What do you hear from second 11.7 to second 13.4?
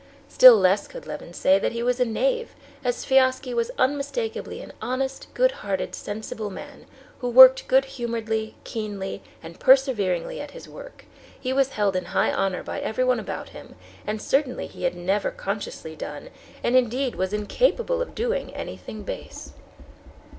held in high honor by everyone